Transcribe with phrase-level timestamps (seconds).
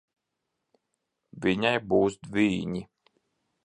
[1.45, 2.87] Viņai būs dvīņi.